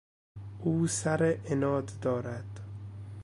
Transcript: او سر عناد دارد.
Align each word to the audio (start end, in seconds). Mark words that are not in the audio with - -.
او 0.59 0.87
سر 0.87 1.37
عناد 1.49 1.91
دارد. 2.01 2.59